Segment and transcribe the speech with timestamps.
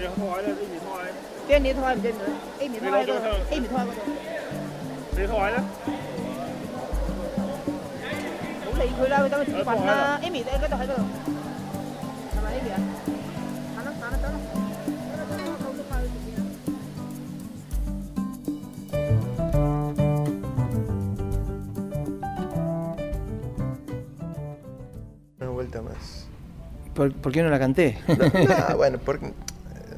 [0.00, 0.90] 你开咧，呢边开，
[1.48, 2.20] 边你拖唔知唔知？
[2.60, 3.12] A 面拖喺嗰度，
[3.50, 4.00] A 面拖喺嗰度，
[5.12, 5.56] 你开咧，
[8.62, 10.20] 唔好理佢啦，佢等佢自己瞓啦。
[10.22, 11.02] Amy 喺嗰度喺嗰度，
[12.32, 12.76] 系咪 Amy 啊？
[13.76, 16.42] 行啦行啦走啦，走啦走啦，我都快去前面啦。
[25.40, 26.26] Una vuelta más.
[26.94, 27.98] ¿Por, por qué no la canté?
[28.08, 29.32] No, bueno, porque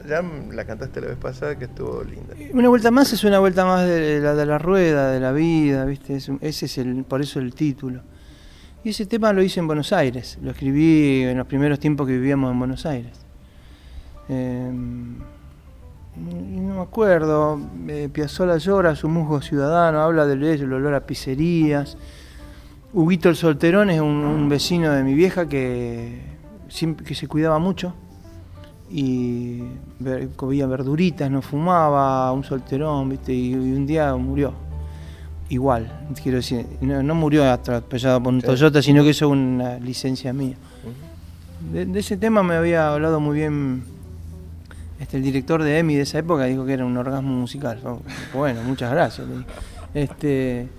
[0.07, 2.35] ya la cantaste la vez pasada que estuvo linda.
[2.53, 5.85] Una vuelta más es una vuelta más de la de la rueda, de la vida,
[5.85, 6.15] ¿viste?
[6.15, 8.01] Ese es el, por eso el título.
[8.83, 12.13] Y ese tema lo hice en Buenos Aires, lo escribí en los primeros tiempos que
[12.13, 13.17] vivíamos en Buenos Aires.
[14.27, 14.71] Eh,
[16.15, 18.09] no me acuerdo, eh,
[18.59, 21.97] llora, su musgo ciudadano, habla del el olor a pizzerías.
[22.91, 26.21] Huguito el Solterón es un, un vecino de mi vieja que,
[27.05, 27.95] que se cuidaba mucho
[28.89, 29.63] y
[30.35, 33.33] comía verduritas, no fumaba, un solterón, ¿viste?
[33.33, 34.53] Y, un día murió.
[35.49, 38.47] Igual, quiero decir, no, no murió atropellado por un Sí.
[38.47, 40.55] Toyota, sino que eso es una licencia mía.
[41.71, 43.83] De, de ese tema me había hablado muy bien
[45.03, 47.77] este, el director de EMI de esa época, dijo que era un orgasmo musical.
[48.33, 49.27] Bueno, muchas gracias.
[49.93, 50.69] Este,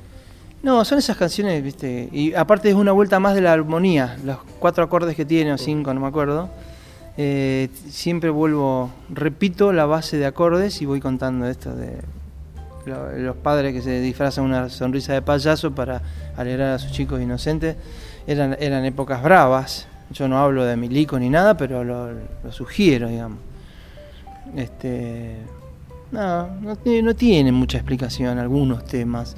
[0.63, 2.09] no, son esas canciones, ¿viste?
[2.11, 5.59] Y aparte es una vuelta más de la armonía, los cuatro acordes que tiene, o
[5.59, 6.49] cinco, no me acuerdo.
[7.17, 11.99] Eh, siempre vuelvo, repito la base de acordes y voy contando esto de
[12.87, 16.03] lo- los padres que se disfrazan una sonrisa de payaso para
[16.37, 17.77] alegrar a sus chicos inocentes.
[18.27, 19.87] Eran, épocas bravas.
[20.11, 22.11] Yo no hablo de milico ni nada, pero lo,
[22.51, 23.39] sugiero, digamos.
[24.57, 25.37] Este,
[26.13, 29.37] no, no, no tiene mucha explicación algunos temas.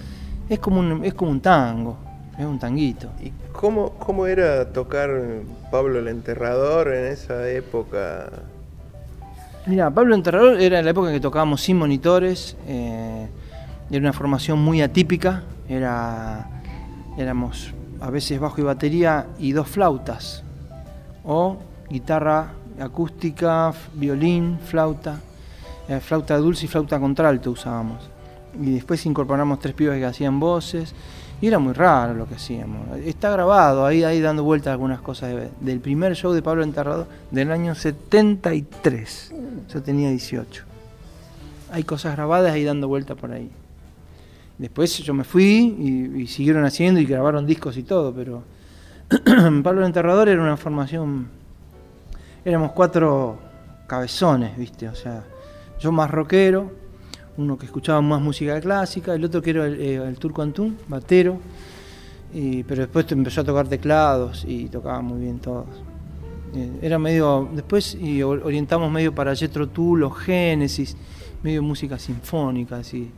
[0.49, 1.97] Es como un, es como un tango,
[2.39, 3.11] es un tanguito.
[3.23, 5.11] ¿Y cómo, cómo era tocar
[5.71, 8.31] Pablo el Enterrador en esa época?
[9.67, 13.27] Mira, Pablo Enterrador era la época en que tocábamos sin monitores, eh,
[13.91, 16.49] era una formación muy atípica, era,
[17.19, 20.45] éramos a veces bajo y batería y dos flautas,
[21.25, 21.57] o
[21.91, 25.21] guitarra acústica, violín, flauta,
[25.89, 28.09] eh, flauta dulce y flauta contralto usábamos.
[28.61, 30.95] Y después incorporamos tres pibes que hacían voces,
[31.41, 32.97] y era muy raro lo que hacíamos.
[33.05, 37.07] Está grabado, ahí, ahí dando vueltas algunas cosas de- del primer show de Pablo Enterrador
[37.31, 39.33] del año 73.
[39.73, 40.65] Yo tenía 18.
[41.73, 43.51] Hay cosas grabadas ahí dando vueltas por ahí.
[44.59, 45.77] Después yo me fui
[46.15, 48.43] y, y siguieron haciendo y grabaron discos y todo, pero
[49.63, 51.29] Pablo el Enterrador era una formación.
[52.45, 53.39] Éramos cuatro
[53.87, 54.89] cabezones, ¿viste?
[54.89, 55.23] O sea,
[55.81, 56.73] yo más rockero,
[57.39, 60.77] uno que escuchaba más música clásica, el otro que era el, eh, el Turco Antún,
[60.89, 61.39] batero,
[62.33, 65.67] y- pero después empezó a tocar teclados y tocaba muy bien todos.
[66.55, 67.49] Eh, era medio.
[67.53, 70.97] Después y orientamos medio para Jethro Tull Génesis,
[71.43, 73.11] medio música sinfónica, así.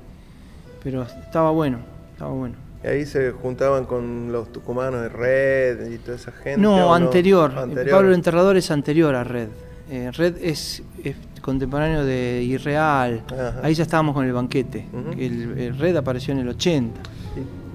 [0.82, 1.78] Pero estaba bueno,
[2.12, 2.54] estaba bueno.
[2.82, 6.60] Y ahí se juntaban con los tucumanos de Red y toda esa gente.
[6.60, 7.52] No, ¿o anterior.
[7.56, 7.90] Anterior.
[7.96, 9.48] Pablo el Enterrador es anterior a Red.
[9.90, 13.22] Eh, Red es, es contemporáneo de Irreal.
[13.32, 13.60] Ajá.
[13.62, 14.86] Ahí ya estábamos con el banquete.
[14.92, 15.16] Ujú.
[15.16, 17.00] que el, el Red apareció en el 80.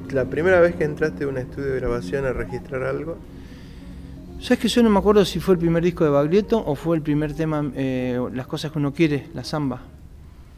[0.09, 3.18] Y La primera vez que entraste a un estudio de grabación a registrar algo,
[4.40, 6.97] ¿Sabes que yo no me acuerdo si fue el primer disco de Baglietto o fue
[6.97, 9.84] el primer tema, eh, Las cosas que uno quiere, la samba?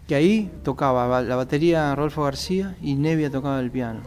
[0.07, 3.99] Que ahí tocaba ba- la batería Rodolfo García y Nevia tocaba el piano.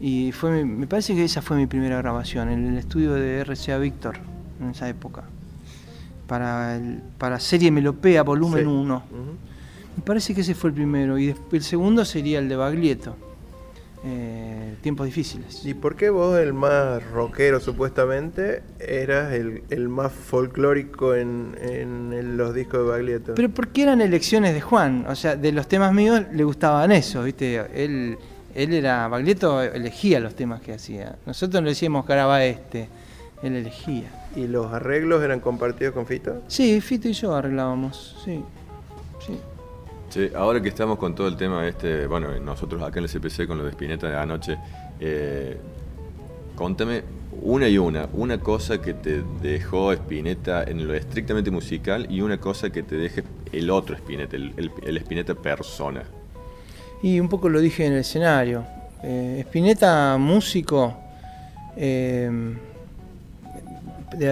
[0.00, 3.78] Y fue, me parece que esa fue mi primera grabación, en el estudio de RCA
[3.78, 4.18] Víctor,
[4.60, 5.24] en esa época.
[6.28, 8.66] Para, el- para serie Melopea, volumen Sí.
[8.66, 8.96] 1.
[9.10, 9.18] Ujú.
[9.96, 11.18] Me parece que ese fue el primero.
[11.18, 13.16] Y el segundo sería el de Baglietto.
[14.04, 15.66] eh, tiempos difíciles.
[15.66, 22.12] ¿Y por qué vos, el más rockero supuestamente, eras el, el más folclórico en, en
[22.12, 23.34] el- los discos de Baglietto?
[23.34, 27.24] Pero porque eran elecciones de Juan, o sea, de los temas míos le gustaban eso,
[27.24, 27.56] ¿viste?
[27.74, 28.16] Él,
[28.54, 31.16] él era, Baglietto elegía los temas que hacía.
[31.26, 32.88] Nosotros le decíamos graba este,
[33.42, 34.10] él elegía.
[34.36, 36.42] ¿Y los arreglos eran compartidos con Fito?
[36.48, 38.42] Sí, Fito y yo arreglábamos, sí.
[39.24, 39.38] sí.
[40.10, 43.46] Che, ahora que estamos con todo el tema este, bueno, nosotros acá en el CPC
[43.46, 44.58] con lo de Spinetta de anoche,
[45.00, 45.58] eh,
[46.54, 47.02] contame
[47.42, 52.38] una y una, una cosa que te dejó Spinetta en lo estrictamente musical y una
[52.38, 53.22] cosa que te deje
[53.52, 56.02] el otro Spinetta, el, el, el Spinetta persona.
[57.02, 58.64] Y un poco lo dije en el escenario.
[59.02, 60.96] Eh, Spinetta, músico,
[61.76, 62.56] eh,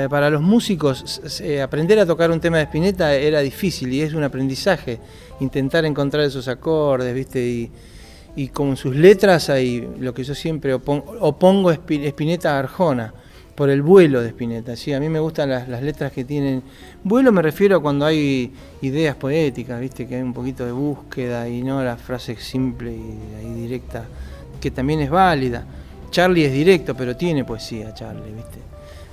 [0.09, 4.15] para los músicos, s- aprender a tocar un tema de Spinetta era difícil y es
[4.15, 4.99] un aprendizaje.
[5.41, 7.47] Intentar encontrar esos acordes, ¿viste?
[7.47, 7.71] Y,
[8.37, 13.13] y con sus letras hay lo que yo siempre opon- opongo Spi- Spinetta a Arjona.
[13.57, 14.77] por el vuelo de Spinetta.
[14.77, 16.63] Sí, a mí me gustan las, las letras que tienen.
[17.03, 18.53] Vuelo me refiero a cuando hay
[18.83, 23.19] ideas poéticas, viste, que hay un poquito de búsqueda y no la frase simple y,
[23.39, 24.05] ahí directa,
[24.61, 25.65] que también es válida.
[26.11, 28.59] Charlie es directo, pero tiene poesía, Charlie, viste.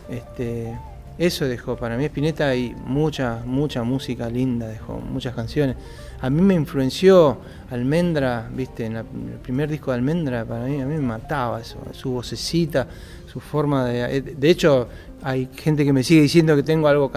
[0.09, 0.77] Este,
[1.17, 5.75] eso dejó, para mí Spinetta hay mucha, mucha música linda, dejó muchas canciones.
[6.21, 7.37] A mí me influenció
[7.69, 11.59] Almendra, viste, en, la- el primer disco de Almendra, para mí, a mí me mataba
[11.61, 12.87] eso, su vocecita,
[13.31, 14.21] su forma de...
[14.21, 14.87] De hecho,
[15.21, 17.11] hay gente que me sigue diciendo que tengo algo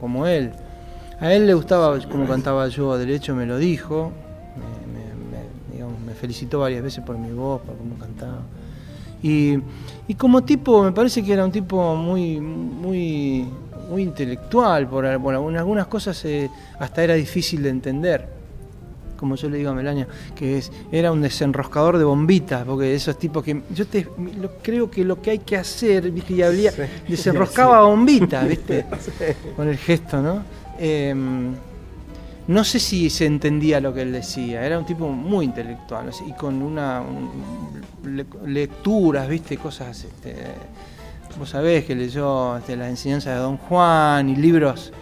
[0.00, 0.52] como él.
[1.20, 4.10] A él le gustaba como cantaba yo, de hecho me lo dijo,
[4.56, 8.40] me, me- me- digamos, me felicitó varias veces por mi voz, por cómo cantaba.
[9.22, 9.58] Y,
[10.08, 13.46] y como tipo, me parece que era un tipo muy, muy,
[13.90, 18.40] muy intelectual, por, por algunas cosas eh, hasta era difícil de entender.
[19.18, 23.18] Como yo le digo a Melania, que es, era un desenroscador de bombitas, porque esos
[23.18, 23.60] tipos que.
[23.74, 24.06] Yo te,
[24.40, 26.32] lo- creo que lo que hay que hacer, ¿viste?
[26.32, 26.72] Y hablía,
[27.06, 28.86] desenroscaba bombitas, ¿viste?
[29.56, 30.42] Con el gesto, ¿no?
[30.78, 31.52] Em,
[32.50, 36.32] no sé si se entendía lo que él decía, era un tipo muy intelectual y
[36.32, 40.34] con una un- le- lecturas, viste, cosas, este,
[41.38, 44.92] vos sabés que leyó este, las enseñanzas de Don Juan y libros,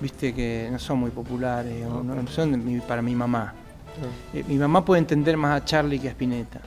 [0.00, 3.54] viste, que no son muy populares, no, son de mi- para mi mamá.
[4.34, 6.60] Eh, mi mamá puede entender más a Charlie que a Spinetta.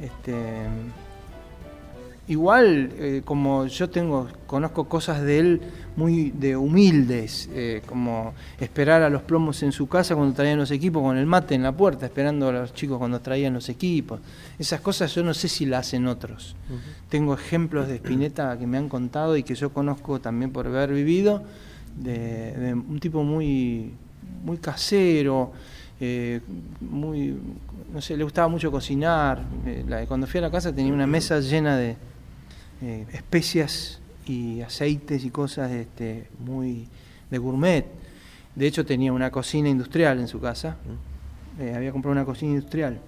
[0.00, 0.34] Este,
[2.28, 5.60] igual, eh, como yo tengo, conozco cosas de él
[5.96, 10.70] muy de humildes, eh, como esperar a los plomos en su casa cuando traían los
[10.70, 14.20] equipos, con el mate en la puerta, esperando a los chicos cuando traían los equipos.
[14.58, 16.54] Esas cosas yo no sé si las hacen otros.
[17.08, 20.92] Tengo ejemplos de Spinetta que me han contado y que yo conozco también por haber
[20.92, 21.42] vivido,
[21.96, 23.92] de, de un tipo muy,
[24.44, 25.52] muy casero,
[25.98, 26.40] eh,
[26.80, 27.38] muy,
[27.90, 29.42] no sé, le gustaba mucho cocinar.
[29.64, 31.96] Eh, la- cuando fui a la casa tenía una mesa llena de
[32.82, 36.88] eh, especias y aceites y cosas este, muy
[37.30, 37.86] de gourmet.
[38.54, 40.76] De hecho tenía una cocina industrial en su casa.
[41.58, 42.98] Eh, había comprado una cocina industrial.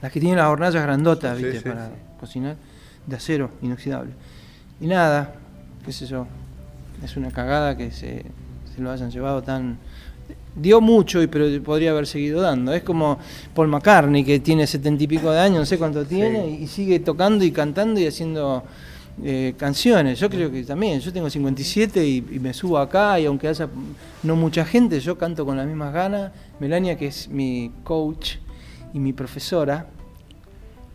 [0.00, 1.60] Las que tienen las hornallas grandotas, Sí, ¿viste?
[1.60, 1.92] sí, para sí.
[2.18, 2.56] cocinar,
[3.06, 4.12] de acero inoxidable.
[4.80, 5.34] Y nada,
[5.84, 6.26] qué sé yo,
[7.04, 8.24] es una cagada que se,
[8.74, 9.78] se lo hayan llevado tan...
[10.54, 12.74] Dio mucho, y pero podría haber seguido dando.
[12.74, 13.18] Es como
[13.54, 17.00] Paul McCartney, que tiene setenta y pico de años, no sé cuánto tiene, y sigue
[17.00, 18.62] tocando y cantando y haciendo
[19.24, 20.20] eh, canciones.
[20.20, 23.68] Yo creo que también, yo tengo 57 y, y me subo acá, y aunque haya
[24.22, 26.32] no mucha gente, yo canto con las mismas ganas.
[26.60, 28.36] Melania, que es mi coach
[28.92, 29.86] y mi profesora,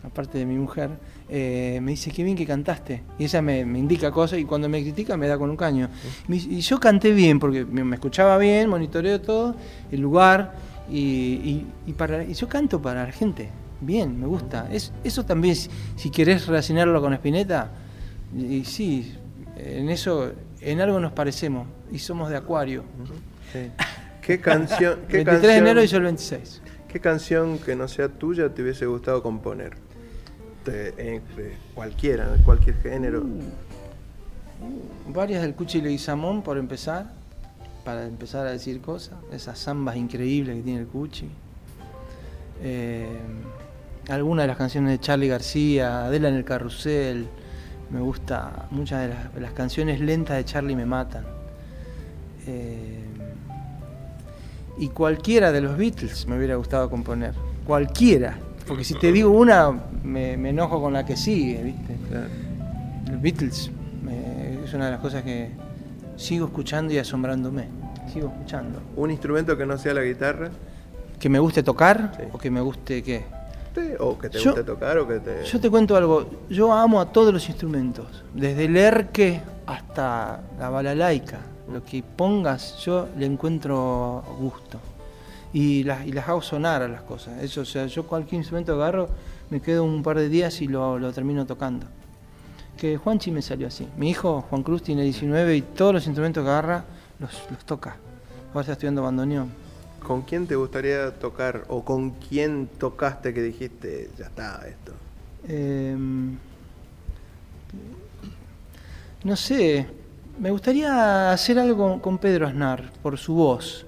[0.03, 0.91] aparte de mi mujer,
[1.29, 3.03] eh, me dice, qué bien que cantaste.
[3.19, 5.89] Y ella me, me indica cosas y cuando me critica me da con un caño.
[6.29, 9.55] Y yo canté bien porque me, escuchaba bien, monitoreo todo,
[9.91, 10.53] el lugar,
[10.89, 13.49] y, y- y para, y yo canto para la gente.
[13.81, 14.69] Bien, me gusta.
[14.71, 17.71] Es, eso también, si, querés relacionarlo con Spinetta,
[18.35, 19.13] y, y sí,
[19.57, 20.31] en eso,
[20.61, 22.83] en algo nos parecemos y somos de Acuario.
[23.51, 23.69] Sí.
[24.21, 26.61] ¿Qué canción, qué 23 de enero y yo el 26.
[26.89, 29.77] qué canción que no sea tuya te hubiese gustado componer?
[30.67, 33.23] De, eh, de cualquiera, cualquier género.
[35.13, 37.05] Varias del Cuchi Leguizamón, por empezar,
[37.85, 39.15] para empezar a decir cosas.
[39.31, 41.29] Esas zambas increíbles que tiene el Cuchi.
[42.61, 43.07] Eh,
[44.09, 47.27] algunas de las canciones de Charlie García, Adela en el Carrusel.
[47.89, 51.25] Me gusta, muchas de las, de las canciones lentas de Charlie me matan.
[52.45, 53.05] Eh,
[54.79, 57.33] y cualquiera de los Beatles me hubiera gustado componer.
[57.65, 58.37] Cualquiera.
[58.67, 59.71] Porque si te digo una,
[60.03, 61.95] me, me enojo con la que sigue, ¿viste?
[62.09, 62.27] Claro.
[63.11, 63.71] Los Beatles
[64.03, 65.51] me- es una de las cosas que
[66.17, 67.67] sigo escuchando y asombrándome.
[68.13, 68.79] Sigo escuchando.
[68.95, 70.49] Un instrumento que no sea la guitarra,
[71.19, 72.23] Que me guste tocar Sí.
[72.31, 73.25] o que me guste qué.
[73.99, 75.43] o que te Yo- guste tocar, o que te.
[75.45, 76.29] Yo te cuento algo.
[76.49, 78.23] Yo amo a todos los instrumentos.
[78.33, 81.39] Desde el erque hasta la balalaica.
[81.71, 84.79] Lo que pongas, yo le encuentro gusto.
[85.57, 87.41] Y las, y las hago sonar a las cosas.
[87.41, 89.09] Eso, o sea, yo cualquier instrumento agarro,
[89.49, 91.87] me quedo un par de días y lo, lo termino tocando.
[92.77, 93.87] Que Juanchi me salió así.
[93.97, 96.85] Mi hijo, Juan Cruz, tiene 19 y todos los instrumentos que agarra
[97.17, 97.95] los, los toca.
[98.49, 99.51] Ahora está estudiando bandoneón.
[100.05, 104.91] ¿Con quién te gustaría tocar o con quién tocaste que dijiste, ya está esto?
[105.47, 106.37] Em,
[109.23, 109.87] no sé,
[110.37, 113.86] me gustaría hacer algo con, con Pedro Aznar, por su voz.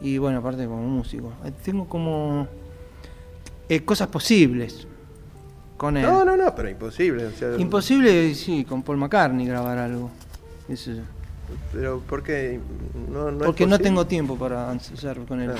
[0.00, 1.32] Y bueno, aparte como músico.
[1.44, 2.46] Eh, Tengo como
[3.68, 4.86] eh, cosas posibles
[5.76, 6.04] con él.
[6.04, 7.26] No, no, no, pero imposible.
[7.26, 10.10] o sea, Imposible, sí, con Paul McCartney grabar algo.
[10.68, 10.92] yo.
[11.72, 12.60] Pero ¿por qué?
[13.08, 15.52] No, Porque no tengo tiempo para ensayar con él.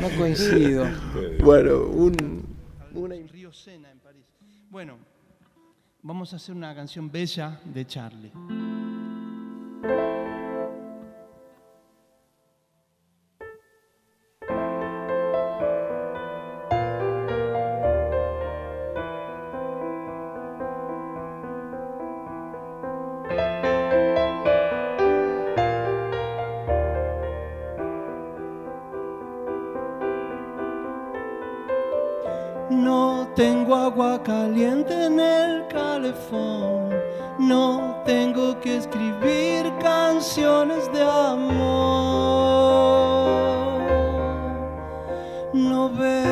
[0.00, 0.86] no coincido.
[1.42, 2.44] Bueno, un,
[2.94, 4.26] una Río Sena en París.
[4.70, 4.98] Bueno,
[6.04, 8.32] Vamos a hacer una canción bella de Charlie.
[33.92, 36.88] Agua caliente en el calefón.
[37.38, 41.52] No tengo que escribir canciones de amor.
[45.52, 46.22] No ves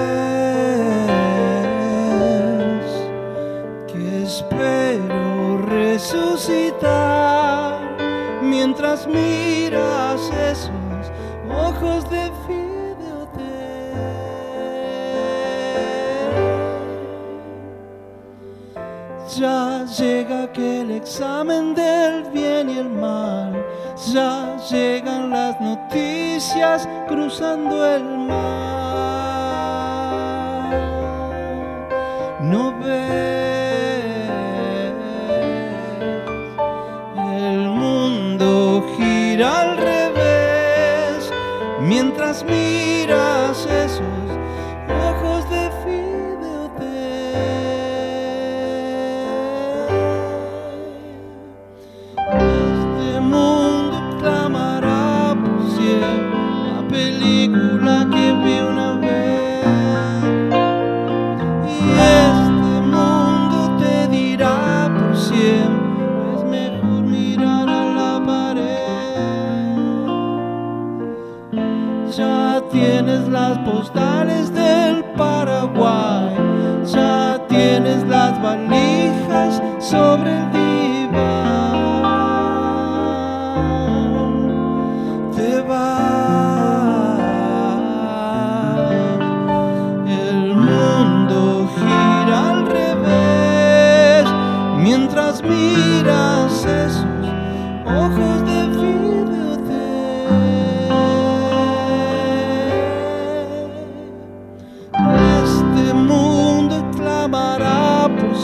[3.89, 6.89] que espero resucitar
[8.43, 11.13] mientras miras esos
[11.51, 12.30] ojos de
[21.11, 23.53] examen del bien y el mal,
[24.13, 28.20] ya llegan las noticias cruzando el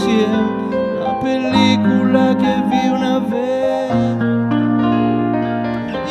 [0.06, 3.92] siempre la película que vi una vez.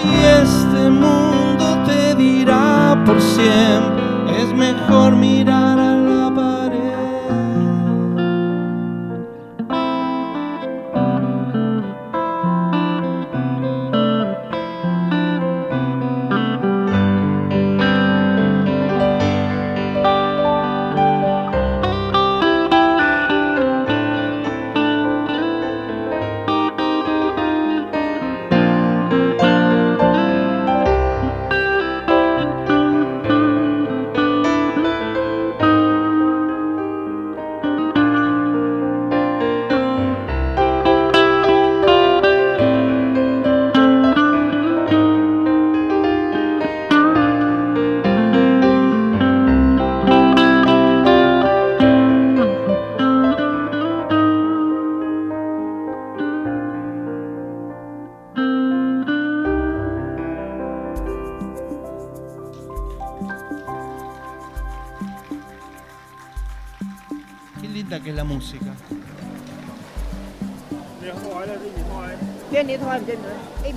[0.03, 0.11] Y
[0.43, 5.94] este mundo te dirá por siempre, es mejor mirar a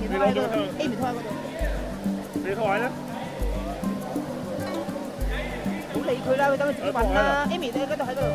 [0.09, 1.13] thôi thôi thôi em thì thôi
[2.45, 2.89] thôi thôi đấy
[5.93, 6.75] cũng lì cười ra người ta mình
[7.51, 8.31] em thì đây cái tôi thấy rồi